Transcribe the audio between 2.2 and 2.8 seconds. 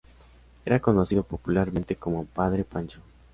"Padre